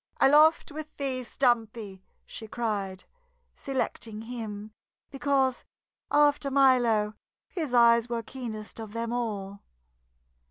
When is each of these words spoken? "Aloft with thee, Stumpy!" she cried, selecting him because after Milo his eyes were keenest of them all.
"Aloft 0.19 0.71
with 0.71 0.97
thee, 0.97 1.21
Stumpy!" 1.23 2.01
she 2.25 2.47
cried, 2.47 3.03
selecting 3.53 4.23
him 4.23 4.71
because 5.11 5.63
after 6.09 6.49
Milo 6.49 7.13
his 7.47 7.71
eyes 7.75 8.09
were 8.09 8.23
keenest 8.23 8.79
of 8.79 8.93
them 8.93 9.13
all. 9.13 9.59